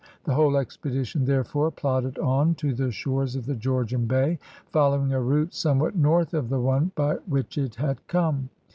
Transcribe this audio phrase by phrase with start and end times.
[0.23, 4.39] The whole expedition therefore plodded on to the shores of the Georgian Bay,
[4.71, 8.49] following a route somewhat north of the one by which it had come.